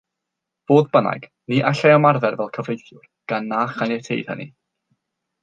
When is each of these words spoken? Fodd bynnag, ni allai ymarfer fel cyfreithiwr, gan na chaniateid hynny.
Fodd 0.69 0.87
bynnag, 0.95 1.27
ni 1.53 1.59
allai 1.71 1.91
ymarfer 1.97 2.39
fel 2.39 2.49
cyfreithiwr, 2.57 3.05
gan 3.33 3.47
na 3.53 3.61
chaniateid 3.77 4.35
hynny. 4.35 4.51